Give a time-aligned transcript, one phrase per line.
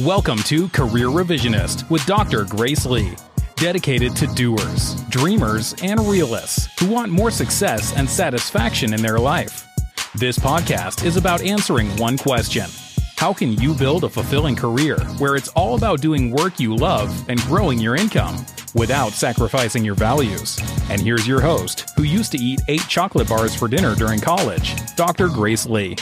[0.00, 2.44] Welcome to Career Revisionist with Dr.
[2.44, 3.14] Grace Lee,
[3.54, 9.66] dedicated to doers, dreamers, and realists who want more success and satisfaction in their life.
[10.14, 12.66] This podcast is about answering one question
[13.16, 17.26] How can you build a fulfilling career where it's all about doing work you love
[17.30, 18.44] and growing your income
[18.74, 20.58] without sacrificing your values?
[20.90, 24.74] And here's your host, who used to eat eight chocolate bars for dinner during college,
[24.94, 25.28] Dr.
[25.28, 25.96] Grace Lee.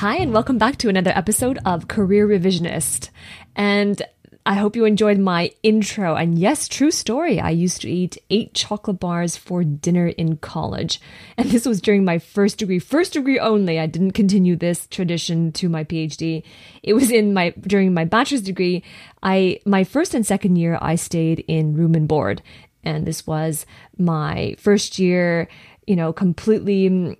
[0.00, 3.08] Hi, and welcome back to another episode of Career Revisionist.
[3.54, 4.02] And
[4.44, 6.16] I hope you enjoyed my intro.
[6.16, 7.40] And yes, true story.
[7.40, 11.00] I used to eat eight chocolate bars for dinner in college.
[11.38, 13.80] And this was during my first degree, first degree only.
[13.80, 16.42] I didn't continue this tradition to my PhD.
[16.82, 18.84] It was in my, during my bachelor's degree.
[19.22, 22.42] I, my first and second year, I stayed in room and board.
[22.84, 23.64] And this was
[23.96, 25.48] my first year,
[25.86, 27.16] you know, completely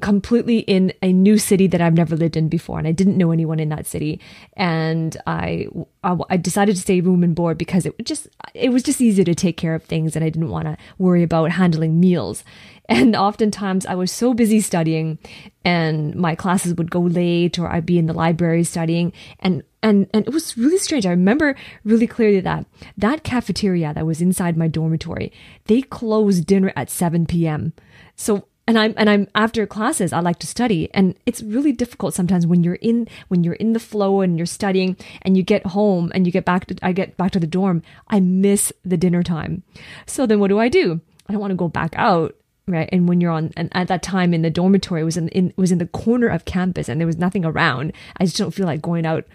[0.00, 3.30] completely in a new city that I've never lived in before, and I didn't know
[3.30, 4.20] anyone in that city.
[4.54, 5.66] And I,
[6.02, 9.24] I, I decided to stay room and board because it just it was just easier
[9.24, 12.44] to take care of things, and I didn't want to worry about handling meals.
[12.88, 15.18] And oftentimes I was so busy studying,
[15.64, 20.08] and my classes would go late, or I'd be in the library studying, and and
[20.12, 21.06] and it was really strange.
[21.06, 21.54] I remember
[21.84, 22.66] really clearly that
[22.96, 25.32] that cafeteria that was inside my dormitory,
[25.66, 27.72] they closed dinner at 7 p.m.
[28.16, 30.88] So and I'm and I'm after classes I like to study.
[30.94, 34.46] And it's really difficult sometimes when you're in when you're in the flow and you're
[34.46, 37.46] studying and you get home and you get back to I get back to the
[37.46, 39.62] dorm I miss the dinner time.
[40.06, 41.00] So then what do I do?
[41.28, 42.34] I don't want to go back out
[42.72, 42.88] right?
[42.92, 45.52] And when you're on and at that time in the dormitory it was in, in
[45.56, 47.92] was in the corner of campus and there was nothing around.
[48.18, 49.26] I just don't feel like going out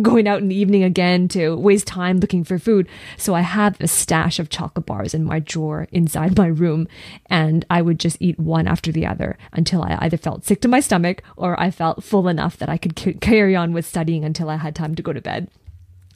[0.00, 2.88] going out in the evening again to waste time looking for food.
[3.16, 6.88] So i have a stash of chocolate bars in my drawer inside my room
[7.26, 10.68] and i would just eat one after the other until i either felt sick to
[10.68, 14.24] my stomach or i felt full enough that i could c- carry on with studying
[14.24, 15.48] until i had time to go to bed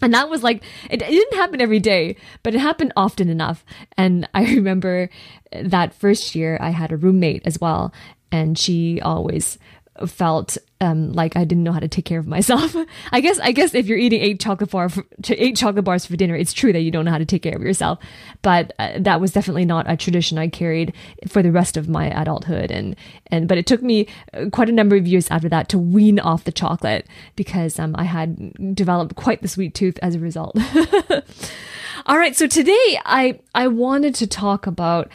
[0.00, 3.64] and that was like, it, it, didn't happen every day, but it happened often enough.
[3.96, 5.10] And I remember
[5.52, 7.92] that first year I had a roommate as well.
[8.30, 9.58] And she always
[10.06, 12.76] felt um, like I didn't know how to take care of myself.
[13.12, 16.16] I guess I guess if you're eating eight chocolate bar for, eight chocolate bars for
[16.16, 17.98] dinner, it's true that you don't know how to take care of yourself.
[18.42, 20.94] But uh, that was definitely not a tradition I carried
[21.26, 22.70] for the rest of my adulthood.
[22.70, 22.94] And
[23.28, 26.20] and but it took me uh, quite a number of years after that to wean
[26.20, 30.56] off the chocolate because um, I had developed quite the sweet tooth as a result.
[32.06, 35.10] All right, so today I I wanted to talk about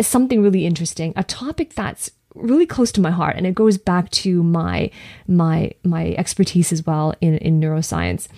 [0.00, 4.10] something really interesting, a topic that's really close to my heart and it goes back
[4.10, 4.90] to my
[5.26, 8.28] my my expertise as well in, in neuroscience.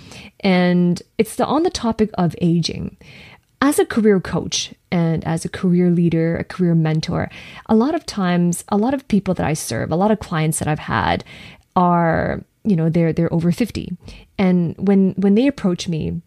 [0.40, 2.96] And it's the on the topic of aging.
[3.60, 7.30] As a career coach and as a career leader a career mentor
[7.66, 10.58] a lot of times a lot of people that i serve a lot of clients
[10.58, 11.24] that i've had
[11.76, 13.96] are you know they're they're over 50
[14.38, 16.20] and when when they approach me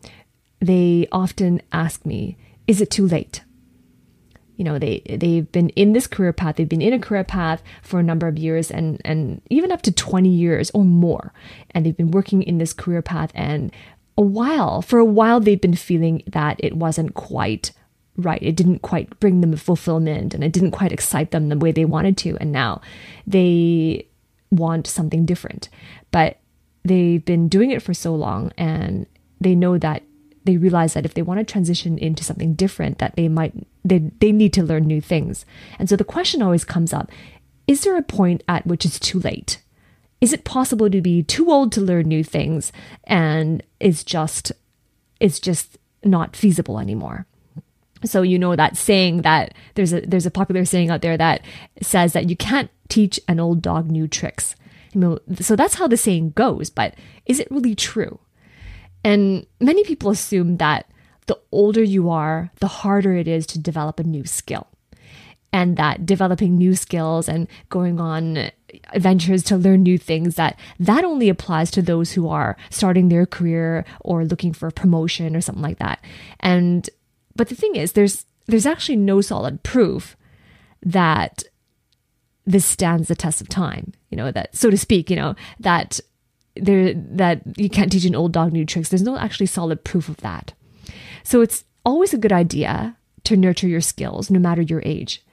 [0.60, 3.42] they often ask me is it too late
[4.62, 7.64] you know they they've been in this career path they've been in a career path
[7.82, 11.34] for a number of years and and even up to 20 years or more.
[11.72, 13.72] And they've been working in this career path and
[14.20, 17.72] a while for a while they've been feeling that it wasn't quite
[18.18, 18.44] right.
[18.44, 21.86] It didn't quite bring them fulfillment and it didn't quite excite them the way they
[21.86, 22.38] wanted to.
[22.40, 22.82] And now
[23.26, 24.06] they
[24.52, 25.70] want something different.
[26.12, 26.38] But
[26.86, 29.08] they've been doing it for so long and
[29.40, 30.04] they know that
[30.44, 33.54] they realize that if they want to transition into something different that they might
[33.84, 35.46] they, they need to learn new things.
[35.80, 37.12] And so the question always comes up
[37.68, 39.62] is there a point at which it's too late?
[40.20, 42.72] Is it possible to be too old to learn new things
[43.06, 44.52] and it's just
[45.20, 47.26] it's just not feasible anymore?
[48.04, 51.42] So you know that saying that there's a there's a popular saying out there that
[51.82, 54.56] says that you can't teach an old dog new tricks.
[55.40, 58.20] So that's how the saying goes but is it really true
[59.04, 60.90] and many people assume that
[61.28, 64.68] the older you are, the harder it is to develop a new skill.
[65.54, 68.52] And that developing new skills and going on
[68.94, 73.26] adventures to learn new things that that only applies to those who are starting their
[73.26, 76.04] career or looking for a promotion or something like that.
[76.40, 76.90] And
[77.36, 80.16] but the thing is there's there's actually no solid proof
[80.84, 81.44] that
[82.46, 86.00] this stands the test of time, you know, that so to speak, you know, that
[86.56, 88.90] there that you can't teach an old dog new tricks.
[88.90, 90.54] There's no actually solid proof of that.
[91.24, 95.24] So it's always a good idea to nurture your skills no matter your age.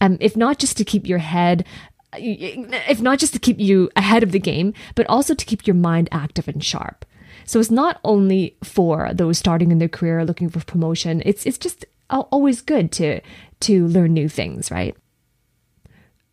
[0.00, 1.66] Um, if not just to keep your head
[2.12, 5.76] if not just to keep you ahead of the game, but also to keep your
[5.76, 7.04] mind active and sharp.
[7.44, 11.22] So it's not only for those starting in their career looking for promotion.
[11.24, 13.20] It's it's just always good to
[13.60, 14.96] to learn new things, right?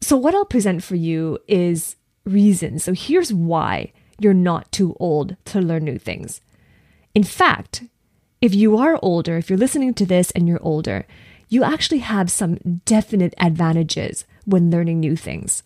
[0.01, 1.95] So what I'll present for you is
[2.25, 2.83] reasons.
[2.83, 6.41] So here's why you're not too old to learn new things.
[7.13, 7.83] In fact,
[8.41, 11.05] if you are older, if you're listening to this and you're older,
[11.49, 15.63] you actually have some definite advantages when learning new things.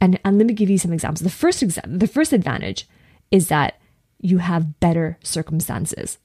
[0.00, 1.20] And, and let me give you some examples.
[1.20, 2.88] The first exam- the first advantage
[3.30, 3.78] is that
[4.20, 6.18] you have better circumstances.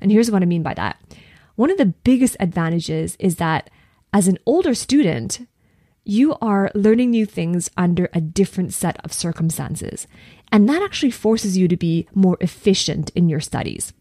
[0.00, 1.00] And here's what I mean by that.
[1.56, 3.70] One of the biggest advantages is that
[4.12, 5.46] as an older student,
[6.04, 10.06] you are learning new things under a different set of circumstances.
[10.52, 13.92] And that actually forces you to be more efficient in your studies.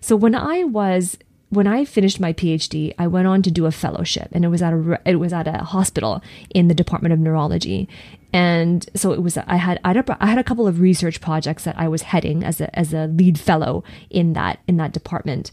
[0.00, 1.16] So when I was
[1.50, 4.62] when I finished my PhD, I went on to do a fellowship, and it was
[4.62, 7.88] at a it was at a hospital in the Department of Neurology,
[8.32, 11.20] and so it was I had I had a, I had a couple of research
[11.20, 14.92] projects that I was heading as a as a lead fellow in that in that
[14.92, 15.50] department,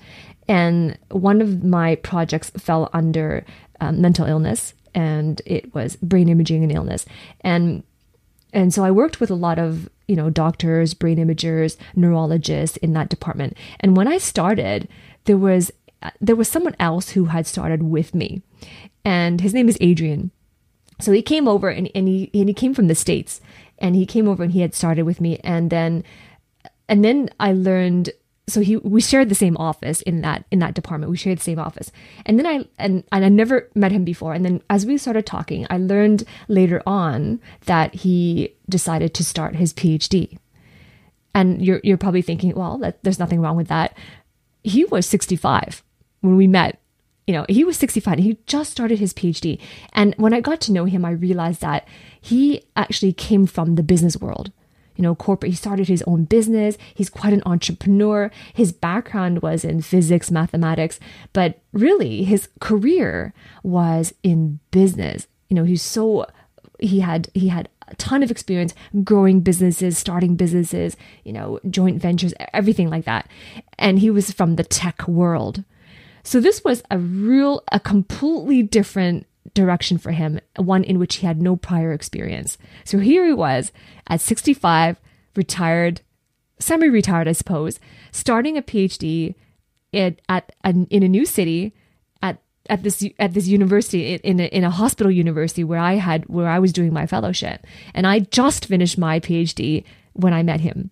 [0.48, 3.44] and one of my projects fell under
[3.82, 7.08] um, mental illness, and it was brain imaging and illness,
[7.42, 7.84] and
[8.57, 12.94] and so I worked with a lot of you know doctors, brain imagers, neurologists in
[12.94, 14.89] that department, and when I started,
[15.25, 15.71] there was
[16.01, 18.42] uh, there was someone else who had started with me,
[19.06, 20.31] and his name is Adrian.
[21.00, 23.42] So he came over and, and he and he came from the states,
[23.77, 26.04] and he came over and he had started with me, and then
[26.89, 28.09] and then I learned.
[28.50, 31.12] So he we shared the same office in that in that department.
[31.12, 31.92] We shared the same office,
[32.26, 34.34] and then I and, and I never met him before.
[34.34, 39.56] And then as we started talking, I learned later on that he decided to start
[39.56, 40.38] his PhD.
[41.36, 43.98] And you're you're probably thinking, well, that, there's nothing wrong with that.
[44.64, 45.84] He was 65
[46.22, 46.80] when we met,
[47.26, 49.60] you know, he was 65 and he just started his PhD.
[49.94, 51.88] And when I got to know him, I realized that
[52.20, 54.52] he actually came from the business world.
[54.98, 56.78] You know, corporate, he started his own business.
[56.94, 58.30] He's quite an entrepreneur.
[58.54, 61.00] His background was in physics, mathematics,
[61.32, 63.34] but really his career
[63.64, 65.28] was in business.
[65.48, 66.26] You know, he's so,
[66.80, 68.74] he had, he had a ton of experience
[69.04, 73.30] growing businesses, starting businesses, you know, joint ventures, everything like that.
[73.78, 75.64] And he was from the tech world.
[76.24, 79.26] So this was a real, a completely different
[79.57, 82.57] direction for him, one in which he had no prior experience.
[82.86, 83.71] So here he was
[84.07, 85.01] at 65,
[85.36, 86.01] retired,
[86.59, 87.80] semi retired, I suppose,
[88.12, 89.36] starting a PhD
[89.94, 91.74] at, at, in a new city
[92.21, 92.39] at,
[92.69, 96.48] at this, at this university, in a, in a hospital university where I had, where
[96.48, 97.65] I was doing my fellowship.
[97.94, 99.83] And I just finished my PhD
[100.13, 100.92] when I met him.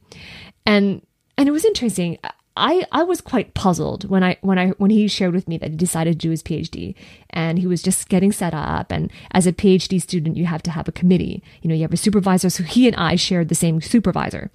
[0.66, 1.06] And,
[1.38, 2.18] and it was interesting.
[2.58, 5.72] I, I was quite puzzled when I when I when he shared with me that
[5.72, 6.96] he decided to do his PhD
[7.32, 8.92] and he was just getting set up.
[8.92, 11.44] And as a PhD student you have to have a committee.
[11.62, 12.50] You know you have a supervisor.
[12.50, 14.52] So he and I shared the same supervisor.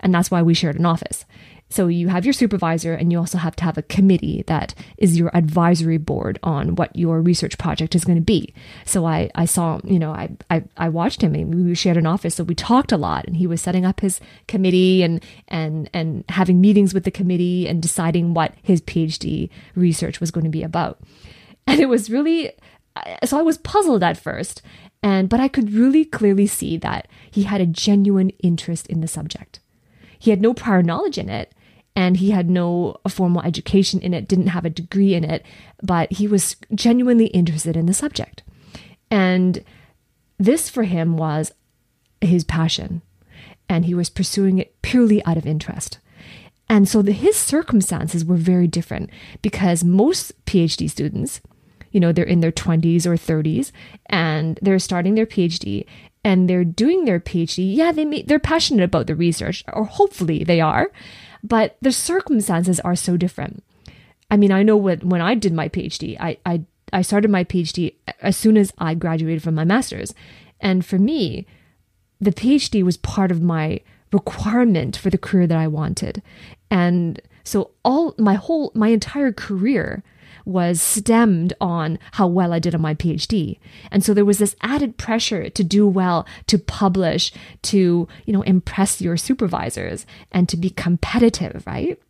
[0.00, 1.24] And that's why we shared an office
[1.72, 5.18] so you have your supervisor, and you also have to have a committee that is
[5.18, 8.52] your advisory board on what your research project is going to be.
[8.84, 12.06] So I, I saw, you know, I, I, I watched him and we shared an
[12.06, 12.34] office.
[12.34, 16.24] So we talked a lot and he was setting up his committee and, and, and
[16.28, 20.62] having meetings with the committee and deciding what his PhD research was going to be
[20.62, 21.00] about.
[21.66, 22.52] And it was really,
[23.24, 24.60] so I was puzzled at first.
[25.02, 29.08] And, but I could really clearly see that he had a genuine interest in the
[29.08, 29.58] subject.
[30.18, 31.52] He had no prior knowledge in it,
[31.94, 35.44] and he had no formal education in it, didn't have a degree in it,
[35.82, 38.42] but he was genuinely interested in the subject.
[39.10, 39.62] And
[40.38, 41.52] this for him was
[42.20, 43.02] his passion,
[43.68, 45.98] and he was pursuing it purely out of interest.
[46.68, 49.10] And so the, his circumstances were very different
[49.42, 51.42] because most PhD students,
[51.90, 53.72] you know, they're in their 20s or 30s
[54.06, 55.84] and they're starting their PhD
[56.24, 57.76] and they're doing their PhD.
[57.76, 60.90] Yeah, they may, they're passionate about the research, or hopefully they are,
[61.42, 63.62] but the circumstances are so different.
[64.30, 67.44] I mean, I know when, when I did my PhD, I, I, I started my
[67.44, 70.14] PhD as soon as I graduated from my master's.
[70.60, 71.46] And for me,
[72.20, 73.80] the PhD was part of my
[74.12, 76.22] requirement for the career that I wanted.
[76.70, 80.02] And so all my whole, my entire career
[80.44, 83.58] was stemmed on how well I did on my PhD.
[83.90, 87.32] And so there was this added pressure to do well, to publish,
[87.62, 92.00] to, you know, impress your supervisors and to be competitive, right?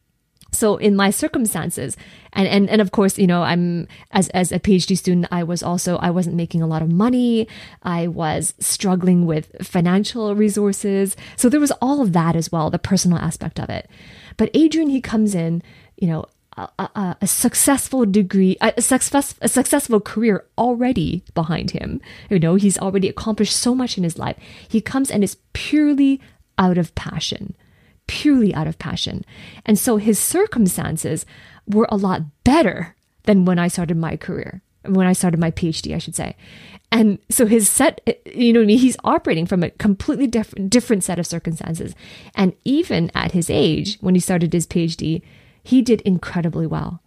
[0.54, 1.96] So in my circumstances,
[2.34, 5.62] and, and, and of course, you know, I'm as, as a PhD student, I was
[5.62, 7.48] also, I wasn't making a lot of money.
[7.82, 11.16] I was struggling with financial resources.
[11.36, 13.88] So there was all of that as well, the personal aspect of it.
[14.36, 15.62] But Adrian, he comes in,
[15.96, 22.00] you know, a, a, successful degree, a, success, a successful career already behind him.
[22.28, 24.36] You know, he's already accomplished so much in his life.
[24.68, 26.20] He comes and is purely
[26.58, 27.54] out of passion,
[28.06, 29.24] purely out of passion.
[29.64, 31.24] And so his circumstances
[31.66, 34.62] were a lot better than when I started my career.
[34.84, 36.36] when I started my PhD, I should say.
[36.90, 38.66] And so his set, you know?
[38.66, 41.94] He's operating from a completely different, different set of circumstances.
[42.34, 45.22] And even at his age, when he started his PhD,
[45.62, 47.00] he did incredibly well.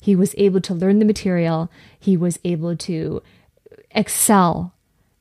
[0.00, 1.70] He was able to learn the material.
[1.98, 3.22] He was able to
[3.90, 4.74] excel.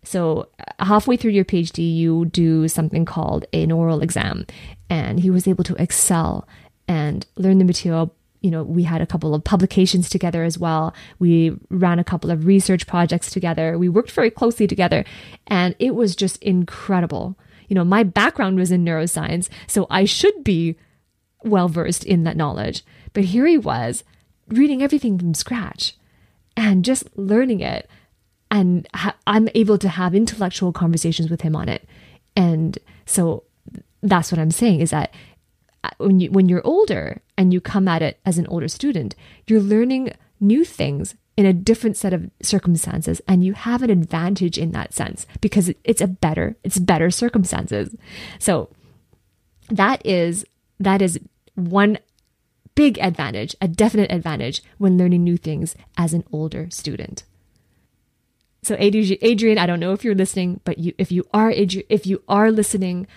[0.03, 4.45] So halfway through your PhD, you do something called an oral exam.
[4.89, 6.47] And he was able to excel
[6.87, 10.93] and learn the material you know, we had a couple of publications together as well.
[11.19, 13.77] We ran a couple of research projects together.
[13.77, 15.05] We worked very closely together,
[15.47, 17.35] and it was just incredible.
[17.67, 20.77] You know, my background was in neuroscience, so I should be
[21.43, 22.83] well versed in that knowledge.
[23.13, 24.03] But here he was
[24.47, 25.95] reading everything from scratch
[26.55, 27.89] and just learning it.
[28.49, 31.87] And ha- I'm able to have intellectual conversations with him on it.
[32.35, 33.43] And so
[34.01, 35.13] that's what I'm saying is that
[35.83, 39.15] uh, when you when you're older and you come at it as an older student,
[39.47, 44.57] you're learning new things in a different set of circumstances and you have an advantage
[44.57, 47.95] in that sense because it's a better it's better circumstances.
[48.39, 48.69] So
[49.69, 50.45] that is
[50.79, 51.19] that is
[51.55, 51.97] one
[52.75, 57.23] big advantage, a definite advantage when learning new things as an older student.
[58.63, 62.21] So Adrian, I don't know if you're listening, but you, if you are if you
[62.27, 63.07] are listening,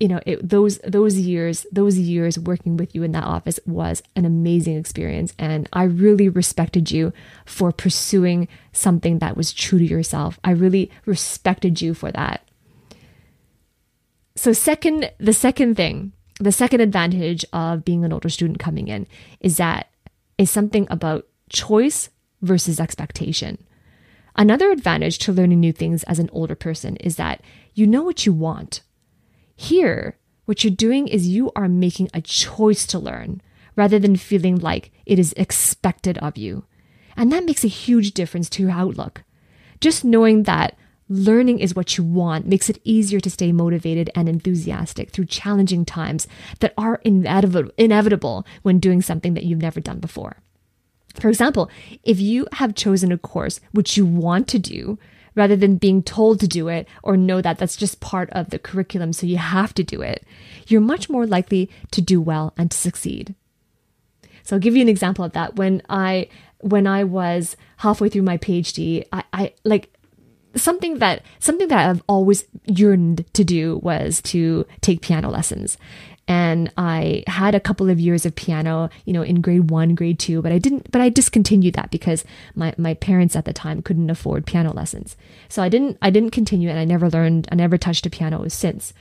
[0.00, 4.02] you know it, those those years those years working with you in that office was
[4.14, 7.12] an amazing experience and i really respected you
[7.46, 12.46] for pursuing something that was true to yourself i really respected you for that
[14.34, 19.06] so second the second thing the second advantage of being an older student coming in
[19.40, 19.90] is that
[20.38, 22.10] is something about choice
[22.42, 23.58] versus expectation
[24.36, 27.40] another advantage to learning new things as an older person is that
[27.74, 28.82] you know what you want
[29.56, 33.40] here, what you're doing is you are making a choice to learn
[33.74, 36.64] rather than feeling like it is expected of you.
[37.16, 39.24] And that makes a huge difference to your outlook.
[39.80, 40.76] Just knowing that
[41.08, 45.84] learning is what you want makes it easier to stay motivated and enthusiastic through challenging
[45.84, 46.26] times
[46.60, 50.38] that are inevitable, when doing something that you've never done before.
[51.14, 51.70] For example,
[52.02, 54.98] if you have chosen a course which you want to do,
[55.34, 58.58] rather than being told to do it or know that that's just part of the
[58.58, 60.24] curriculum, so you have to do it,
[60.66, 63.34] you're much more likely to do well and to succeed.
[64.42, 65.56] So I'll give you an example of that.
[65.56, 66.28] When I
[66.60, 69.92] when I was halfway through my PhD, I, I like
[70.56, 75.78] something that something that I've always yearned to do was to take piano lessons
[76.28, 80.18] and I had a couple of years of piano, you know, in grade one, grade
[80.18, 83.80] two, but I didn't, but I discontinued that because my, my parents at the time
[83.80, 85.16] couldn't afford piano lessons.
[85.48, 88.48] So I didn't, I didn't continue and I never learned, I never touched a piano
[88.48, 88.92] since.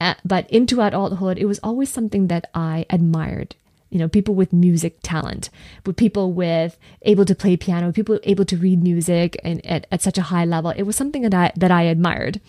[0.00, 3.54] Uh, but into adulthood, it was always something that I admired.
[3.94, 5.50] You know, people with music talent,
[5.86, 10.02] with people with able to play piano, people able to read music and at, at
[10.02, 10.72] such a high level.
[10.72, 12.40] It was something that I, that I admired.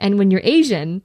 [0.00, 1.02] And when you're Asian,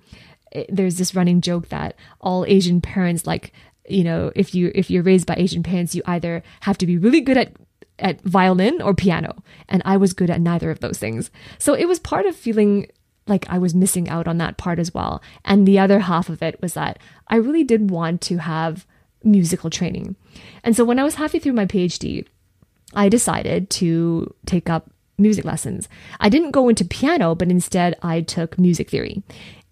[0.52, 3.54] eh, there's this running joke that all Asian parents like
[3.88, 6.98] you know if you if you're raised by Asian parents you either have to be
[6.98, 7.54] really good at
[8.00, 11.88] at violin or piano and I was good at neither of those things so it
[11.88, 12.88] was part of feeling
[13.28, 16.42] like I was missing out on that part as well and the other half of
[16.42, 16.98] it was that
[17.28, 18.88] I really did want to have
[19.24, 20.16] musical training
[20.64, 22.26] and so when I was halfway through my PhD
[22.94, 25.88] I decided to take up music lessons.
[26.20, 29.24] I didn't go into piano, but instead I took music theory.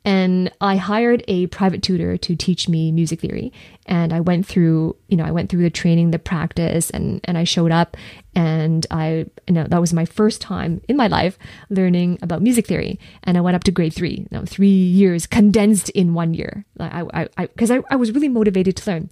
[0.03, 3.53] And I hired a private tutor to teach me music theory.
[3.86, 7.38] And I went through, you know, I went through the training, the practice, and, and
[7.38, 7.96] I showed up.
[8.34, 11.38] And I, you know, that was my first time in my life
[11.70, 13.00] learning about music theory.
[13.24, 16.65] And I went up to grade three, you know, three years condensed in one year.
[16.79, 19.10] I, I, because I, I, I was really motivated to learn.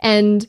[0.00, 0.46] And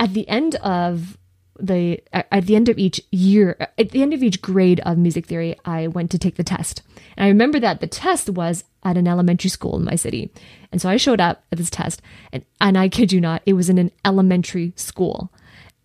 [0.00, 1.16] at the end of
[1.62, 5.26] the at the end of each year at the end of each grade of music
[5.26, 6.82] theory i went to take the test.
[7.16, 10.30] And i remember that the test was at an elementary school in my city.
[10.72, 12.02] And so i showed up at this test
[12.32, 15.32] and, and i kid you not it was in an elementary school.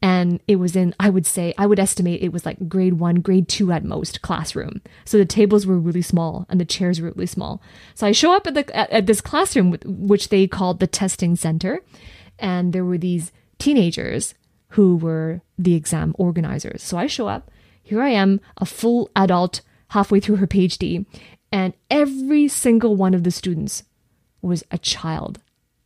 [0.02, 3.22] And it was in i would say i would estimate it was like grade one
[3.22, 4.82] grade two at most classroom.
[5.06, 7.62] So the tables were really small and the chairs were really small.
[7.94, 11.36] So i show up at the at, at this classroom which they called the testing
[11.36, 11.82] center.
[12.40, 14.34] And there were these teenagers
[14.70, 16.84] who were the exam organizers.
[16.84, 17.50] So I show up,
[17.82, 21.06] here I am, a full adult halfway through her PhD,
[21.52, 23.84] and every single one of the students
[24.42, 25.40] was a child.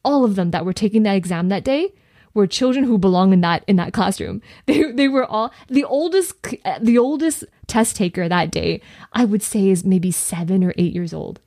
[0.03, 1.93] All of them that were taking that exam that day
[2.33, 4.41] were children who belong in that in that classroom.
[4.65, 6.33] They they were all the oldest
[6.65, 8.81] uh, the oldest test taker that day.
[9.13, 11.39] I would say is maybe 7 or 8 years old.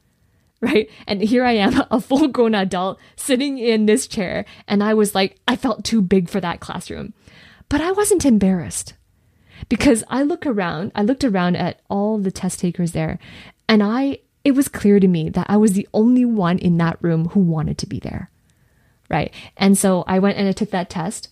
[0.75, 0.90] Right?
[1.06, 5.14] And here I am, a full grown adult sitting in this chair and I was
[5.14, 7.12] like I felt too big for that classroom.
[7.68, 8.94] But I wasn't embarrassed
[9.68, 13.18] because I look around, I looked around at all the test takers there,
[13.68, 16.99] and I it was clear to me that I was the only one in that
[17.00, 18.30] room who wanted to be there.
[19.11, 19.33] Right.
[19.56, 21.28] And so I went and I took that test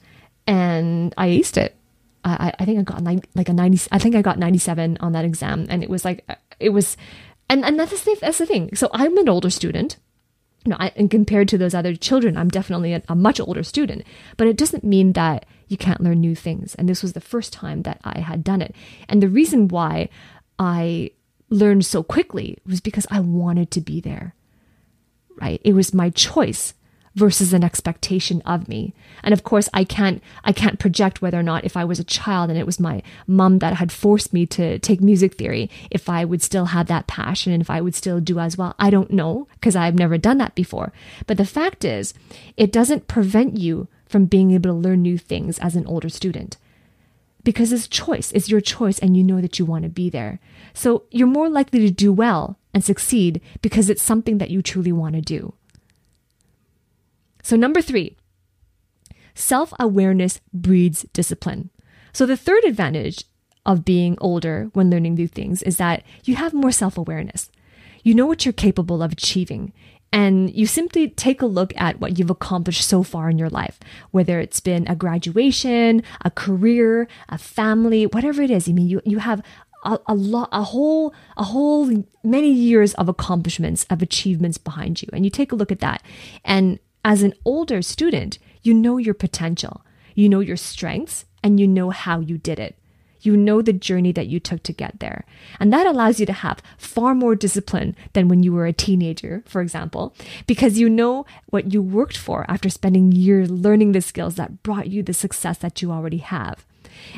[0.47, 1.77] and I aced it.
[2.25, 5.25] I, I think I got like a 90, I think I got 97 on that
[5.25, 5.67] exam.
[5.69, 6.25] And it was like,
[6.61, 6.97] it was,
[7.53, 8.75] and, and that's the, that's the thing.
[8.75, 9.99] So I'm an older student.
[10.65, 13.63] You know, I, and compared to those other children, I'm definitely a, a much older
[13.63, 14.05] student.
[14.37, 16.75] But it doesn't mean that you can't learn new things.
[16.77, 18.75] And this was the first time that I had done it.
[19.09, 20.09] And the reason why
[20.59, 21.11] I
[21.51, 24.35] learned so quickly was because I wanted to be there.
[25.41, 25.61] Right?
[25.65, 26.73] It was my choice
[27.15, 28.95] versus an expectation of me.
[29.23, 32.05] And of course, I can't I can't project whether or not if I was a
[32.05, 36.09] child and it was my mom that had forced me to take music theory, if
[36.09, 38.75] I would still have that passion and if I would still do as well.
[38.79, 40.93] I don't know because I've never done that before.
[41.27, 42.15] But the fact is,
[42.57, 46.57] it doesn't prevent you from being able to learn new things as an older student.
[47.45, 50.39] Because it's choice, it's your choice, and you know that you want to be there.
[50.75, 54.93] So you're more likely to do well and succeed because it's something that you truly
[54.93, 55.55] want to do.
[57.43, 58.17] So, number three,
[59.35, 61.71] self awareness breeds discipline.
[62.13, 63.25] So, the third advantage
[63.65, 67.51] of being older when learning new things is that you have more self awareness.
[68.03, 69.73] You know what you're capable of achieving,
[70.13, 73.81] and you simply take a look at what you've accomplished so far in your life,
[74.11, 78.69] whether it's been a graduation, a career, a family, whatever it is.
[78.69, 79.43] I mean, you, you have
[79.85, 85.09] a, a lot, a whole, a whole many years of accomplishments, of achievements behind you.
[85.15, 86.03] And you take a look at that.
[86.45, 91.67] And as an older student, you know your potential, you know your strengths, and you
[91.67, 92.77] know how you did it.
[93.21, 95.25] You know the journey that you took to get there.
[95.61, 99.45] And that allows you to have far more discipline than when you were a teenager,
[99.47, 100.15] for example,
[100.47, 104.89] because you know what you worked for after spending years learning the skills that brought
[104.89, 106.67] you the success that you already have.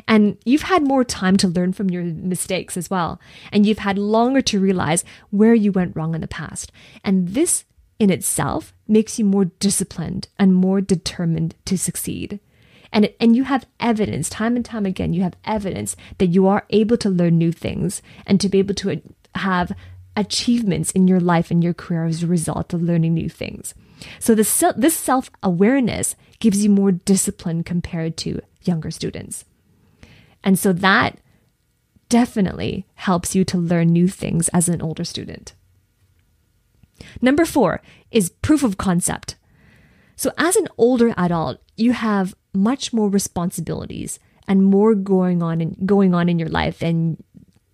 [0.06, 3.20] And you've had more time to learn from your mistakes as well.
[3.50, 6.70] And you've had longer to realize where you went wrong in the past.
[7.02, 7.64] And this
[8.04, 12.38] in itself makes you more disciplined and more determined to succeed.
[12.92, 16.66] And, and you have evidence, time and time again, you have evidence that you are
[16.68, 19.00] able to learn new things and to be able to
[19.36, 19.72] have
[20.14, 23.72] achievements in your life and your career as a result of learning new things.
[24.20, 29.46] So this, this self awareness gives you more discipline compared to younger students.
[30.44, 31.18] And so that
[32.10, 35.54] definitely helps you to learn new things as an older student.
[37.20, 37.80] Number four
[38.10, 39.36] is proof of concept.
[40.16, 45.76] So, as an older adult, you have much more responsibilities and more going on in,
[45.84, 47.22] going on in your life, and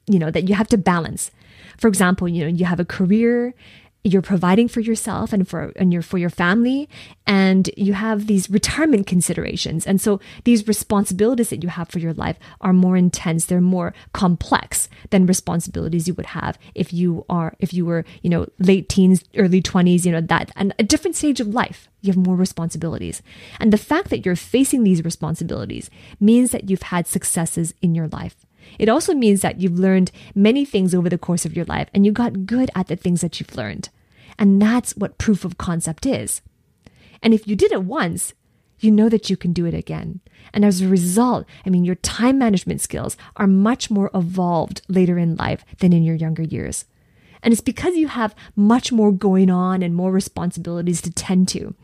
[0.06, 1.30] you know that you have to balance.
[1.76, 3.54] For example, you know you have a career
[4.02, 6.88] you're providing for yourself and for and your for your family
[7.26, 9.86] and you have these retirement considerations.
[9.86, 13.44] And so these responsibilities that you have for your life are more intense.
[13.44, 18.30] They're more complex than responsibilities you would have if you are if you were you
[18.30, 21.88] know late teens early 20s you know that and a different stage of life.
[22.02, 23.20] You have more responsibilities.
[23.58, 28.08] And the fact that you're facing these responsibilities means that you've had successes in your
[28.08, 28.46] life
[28.80, 32.06] it also means that you've learned many things over the course of your life and
[32.06, 33.90] you got good at the things that you've learned.
[34.38, 36.40] And that's what proof of concept is.
[37.22, 38.32] And if you did it once,
[38.78, 40.20] you know that you can do it again.
[40.54, 45.18] And as a result, I mean, your time management skills are much more evolved later
[45.18, 46.86] in life than in your younger years.
[47.42, 51.74] And it's because you have much more going on and more responsibilities to tend to.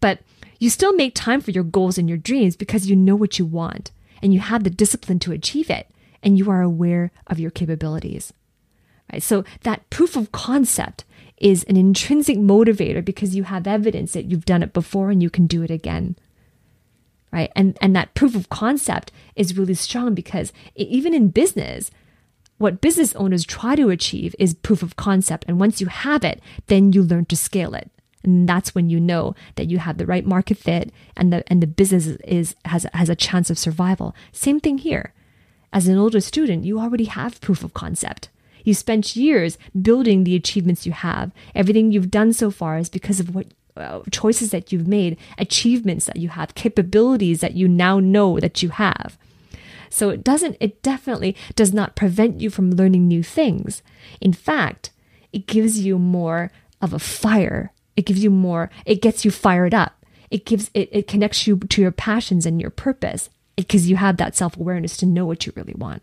[0.00, 0.18] But
[0.58, 3.46] you still make time for your goals and your dreams because you know what you
[3.46, 3.90] want
[4.22, 5.88] and you have the discipline to achieve it
[6.22, 8.32] and you are aware of your capabilities.
[9.12, 9.22] Right?
[9.22, 11.04] So that proof of concept
[11.36, 15.28] is an intrinsic motivator because you have evidence that you've done it before and you
[15.30, 16.16] can do it again.
[17.32, 17.50] Right?
[17.56, 21.90] And and that proof of concept is really strong because even in business,
[22.58, 26.40] what business owners try to achieve is proof of concept and once you have it,
[26.66, 27.90] then you learn to scale it.
[28.22, 31.62] And that's when you know that you have the right market fit and the and
[31.62, 34.14] the business is has has a chance of survival.
[34.30, 35.12] Same thing here.
[35.72, 38.28] As an older student, you already have proof of concept.
[38.64, 41.32] You spent years building the achievements you have.
[41.54, 46.06] Everything you've done so far is because of what uh, choices that you've made, achievements
[46.06, 49.16] that you have, capabilities that you now know that you have.
[49.88, 53.82] So it doesn't, it definitely does not prevent you from learning new things.
[54.20, 54.90] In fact,
[55.32, 57.72] it gives you more of a fire.
[57.96, 60.04] It gives you more, it gets you fired up.
[60.30, 64.16] It gives, it, it connects you to your passions and your purpose because you have
[64.16, 66.02] that self awareness to know what you really want.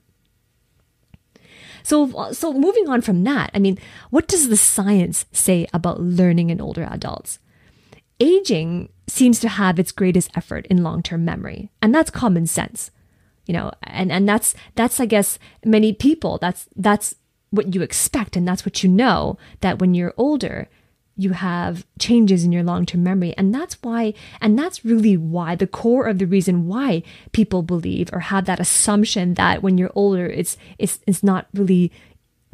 [1.84, 6.50] So, so moving on from that, I mean, what does the science say about learning
[6.50, 7.40] in older adults?
[8.20, 12.92] Aging seems to have its greatest effort in long term memory, and that's common sense.
[13.50, 17.16] you know, and, and that's, that's, I guess, many people, that's, that's
[17.50, 18.36] what you expect.
[18.36, 20.70] And that's what you know that when you're older,
[21.20, 23.34] you have changes in your long term memory.
[23.38, 27.04] And that's why, and that's really why the core of the reason why
[27.34, 31.92] people believe or have that assumption that when you're older, it's, it's, it's not really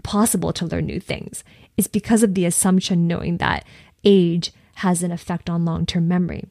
[0.03, 1.43] possible to learn new things.
[1.77, 3.65] It's because of the assumption knowing that
[4.03, 6.45] age has an effect on long term memory.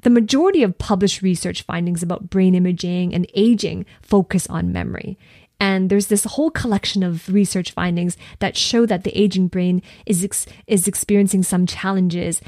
[0.00, 5.18] The majority of published research findings about brain imaging and aging focus on memory.
[5.60, 10.24] And there's this whole collection of research findings that show that the aging brain is,
[10.24, 12.40] ex- is experiencing some challenges.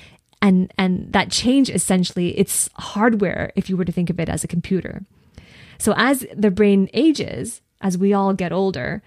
[0.43, 4.45] And, and that change essentially, it's hardware if you were to think of it as
[4.45, 5.03] a computer.
[5.79, 9.03] So as the brain ages, as we all get older,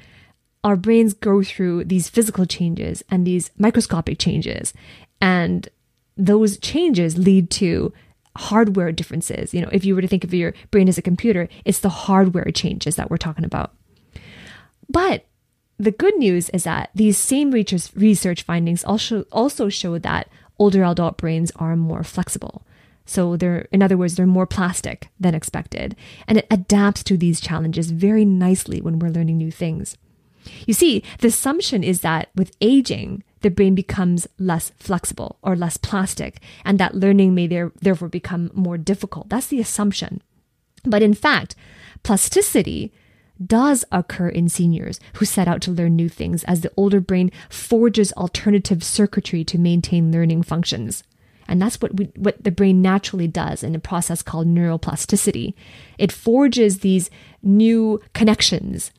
[0.64, 4.74] our brains go through these physical changes and these microscopic changes.
[5.22, 5.70] And
[6.18, 7.94] those changes lead to
[8.36, 9.54] hardware differences.
[9.54, 11.90] You know, if you were to think of your brain as a computer, it's the
[11.90, 13.74] hardware changes that we're talking about.
[14.90, 15.26] But
[15.78, 21.18] the good news is that these same research findings also also show that older adult
[21.18, 22.64] brains are more flexible.
[23.06, 25.96] So they're, in other words, they're more plastic than expected,
[26.28, 29.98] and it adapts to these challenges very nicely when we're learning new things.
[30.68, 35.78] You see, the assumption is that with aging, the brain becomes less flexible or less
[35.78, 39.30] plastic, and that learning may there, therefore become more difficult.
[39.30, 40.22] That's the assumption.
[40.84, 41.56] But in fact,
[42.04, 42.92] plasticity
[43.46, 47.32] does occur in seniors who set out to learn new things as the older brain
[47.50, 51.04] forges alternative circuitry to maintain learning functions.
[51.48, 55.56] And that's what we, what the brain naturally does in a process called neuroplasticity.
[55.98, 57.10] It forges these
[57.42, 58.92] new connections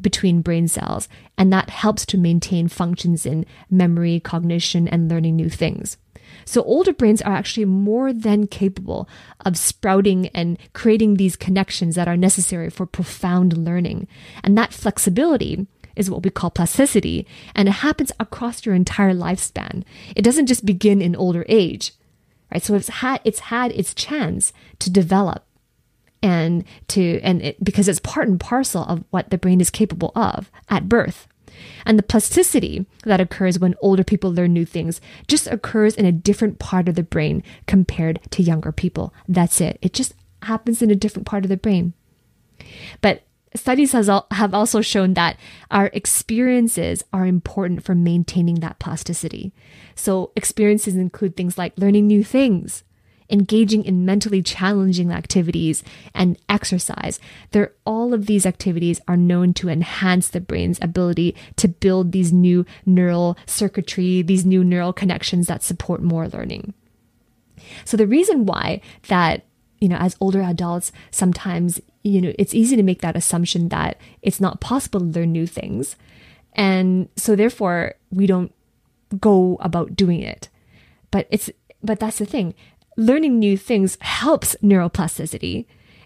[0.00, 5.50] between brain cells, and that helps to maintain functions in memory, cognition, and learning new
[5.50, 5.96] things.
[6.44, 9.08] So older brains are actually more than capable
[9.44, 14.08] of sprouting and creating these connections that are necessary for profound learning.
[14.42, 19.82] And that flexibility is what we call plasticity, and it happens across your entire lifespan.
[20.14, 21.92] It doesn't just begin in older age.
[22.52, 22.62] Right?
[22.62, 25.44] So it's had it's had its chance to develop
[26.22, 30.12] and to and it, because it's part and parcel of what the brain is capable
[30.14, 31.26] of at birth.
[31.84, 36.12] And the plasticity that occurs when older people learn new things just occurs in a
[36.12, 39.12] different part of the brain compared to younger people.
[39.26, 39.78] That's it.
[39.82, 41.94] It just happens in a different part of the brain.
[43.00, 43.22] But
[43.56, 45.36] studies has al- have also shown that
[45.70, 49.52] our experiences are important for maintaining that plasticity.
[49.94, 52.84] So experiences include things like learning new things,
[53.30, 55.82] engaging in mentally challenging activities,
[56.14, 57.20] and exercise.
[57.50, 62.32] There, all of these activities are known to enhance the brain's ability to build these
[62.32, 66.74] new neural circuitry, these new neural connections that support more learning.
[67.84, 69.44] So the reason why that
[69.80, 74.00] you know, as older adults, sometimes, you know, it's easy to make that assumption that
[74.22, 75.96] it's not possible to learn new things.
[76.54, 78.52] And so therefore we don't
[79.20, 80.48] go about doing it.
[81.10, 81.48] But it's,
[81.82, 82.54] but that's the thing
[82.98, 85.64] learning new things helps neuroplasticity.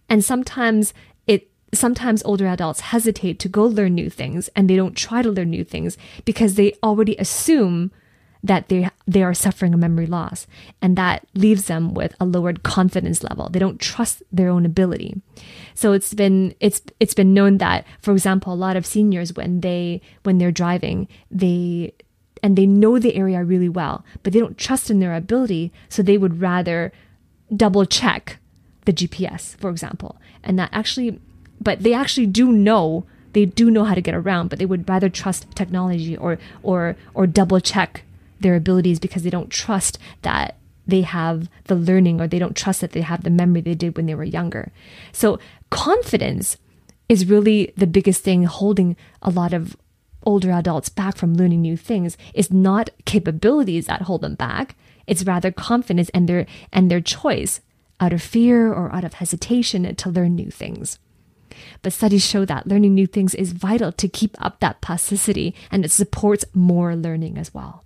[0.08, 0.92] And sometimes
[1.26, 5.30] it sometimes older adults hesitate to go learn new things and they don't try to
[5.30, 7.90] learn new things because they already assume
[8.44, 10.46] that they they are suffering a memory loss.
[10.82, 13.48] And that leaves them with a lowered confidence level.
[13.48, 15.22] They don't trust their own ability.
[15.74, 19.62] So it's been it's it's been known that for example a lot of seniors when
[19.62, 21.94] they when they're driving they
[22.42, 26.02] and they know the area really well, but they don't trust in their ability, so
[26.02, 26.92] they would rather
[27.54, 28.38] double check
[28.84, 30.16] the GPS, for example.
[30.42, 31.20] And that actually,
[31.60, 34.88] but they actually do know, they do know how to get around, but they would
[34.88, 38.02] rather trust technology or or or double check
[38.40, 42.80] their abilities because they don't trust that they have the learning or they don't trust
[42.80, 44.72] that they have the memory they did when they were younger.
[45.12, 45.38] So
[45.70, 46.56] confidence
[47.08, 49.76] is really the biggest thing holding a lot of
[50.24, 54.76] older adults back from learning new things is not capabilities that hold them back.
[55.06, 57.60] It's rather confidence and their and their choice
[58.00, 60.98] out of fear or out of hesitation to learn new things.
[61.82, 65.84] But studies show that learning new things is vital to keep up that plasticity and
[65.84, 67.84] it supports more learning as well.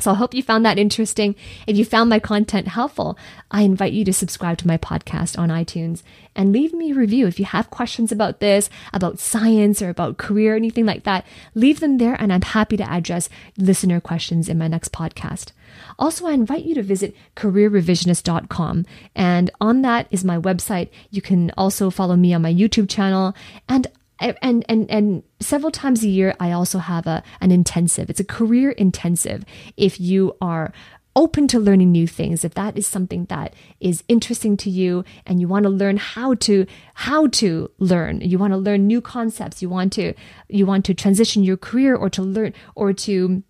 [0.00, 1.36] So I hope you found that interesting.
[1.66, 3.16] If you found my content helpful,
[3.50, 6.02] I invite you to subscribe to my podcast on iTunes
[6.34, 7.26] and leave me a review.
[7.26, 11.80] If you have questions about this, about science or about career, anything like that, leave
[11.80, 15.52] them there and I'm happy to address listener questions in my next podcast.
[15.98, 20.88] Also, I invite you to visit careerrevisionist.com and on that is my website.
[21.10, 23.34] You can also follow me on my YouTube channel
[23.68, 23.86] and
[24.20, 28.10] and and and several times a year i also have a an intensive.
[28.10, 29.44] It's a career intensive
[29.76, 30.72] if you are
[31.16, 35.40] open to learning new things, if that is something that is interesting to you and
[35.40, 39.62] you want to learn how to how to learn, you want to learn new concepts,
[39.62, 40.14] you want to
[40.48, 43.42] you want to transition your career or to learn or to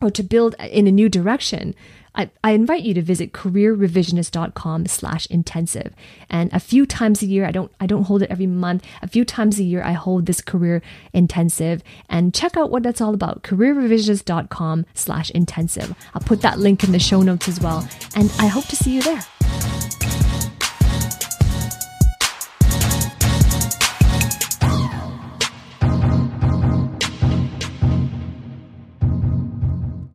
[0.00, 1.74] or to build in a new direction,
[2.14, 5.94] I, I invite you to visit careerrevisionist.com slash intensive.
[6.28, 8.84] And a few times a year, I don't I don't hold it every month.
[9.00, 13.00] A few times a year I hold this career intensive and check out what that's
[13.00, 13.42] all about.
[13.42, 15.94] careerrevisionist.com slash intensive.
[16.14, 17.88] I'll put that link in the show notes as well.
[18.14, 19.22] And I hope to see you there.